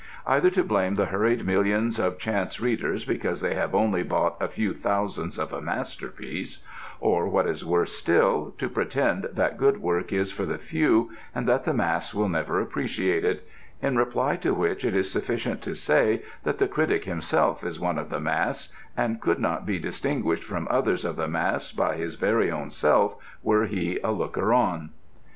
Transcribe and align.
Either 0.25 0.49
to 0.49 0.63
blame 0.63 0.95
the 0.95 1.05
hurried 1.05 1.45
millions 1.45 1.99
of 1.99 2.17
chance 2.17 2.59
readers 2.59 3.05
because 3.05 3.39
they 3.39 3.53
have 3.53 3.75
only 3.75 4.01
bought 4.01 4.35
a 4.41 4.47
few 4.47 4.73
thousands 4.73 5.37
of 5.37 5.53
a 5.53 5.61
masterpiece; 5.61 6.57
or, 6.99 7.27
what 7.29 7.45
is 7.45 7.63
worse 7.63 7.91
still, 7.91 8.51
to 8.57 8.67
pretend 8.67 9.25
that 9.31 9.59
good 9.59 9.77
work 9.79 10.11
is 10.11 10.31
for 10.31 10.43
the 10.43 10.57
few 10.57 11.11
and 11.35 11.47
that 11.47 11.65
the 11.65 11.71
mass 11.73 12.15
will 12.15 12.29
never 12.29 12.59
appreciate 12.59 13.23
it 13.23 13.47
in 13.79 13.95
reply 13.95 14.35
to 14.35 14.55
which 14.55 14.83
it 14.83 14.95
is 14.95 15.11
sufficient 15.11 15.61
to 15.61 15.75
say 15.75 16.23
that 16.45 16.57
the 16.57 16.67
critic 16.67 17.05
himself 17.05 17.63
is 17.63 17.79
one 17.79 17.99
of 17.99 18.09
the 18.09 18.19
mass 18.19 18.73
and 18.97 19.21
could 19.21 19.37
not 19.37 19.67
be 19.67 19.77
distinguished 19.77 20.43
from 20.43 20.67
others 20.71 21.05
of 21.05 21.15
the 21.15 21.27
mass 21.27 21.71
by 21.71 21.95
his 21.95 22.15
very 22.15 22.49
own 22.51 22.71
self 22.71 23.17
were 23.43 23.67
he 23.67 23.99
a 24.03 24.09
looker 24.11 24.51
on. 24.51 24.89